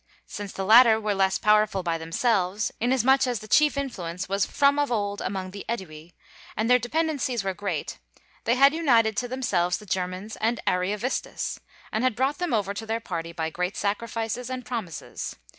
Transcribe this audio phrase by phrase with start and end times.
[0.25, 4.79] Since the latter were less powerful by themselves, inasmuch as the chief influence was from
[4.79, 6.13] of old among the Ædui,
[6.57, 7.99] and their dependencies were great,
[8.45, 11.59] they had united to themselves the Germans and Ariovistus,
[11.91, 15.35] and had brought them over to their party by great sacrifices and promises.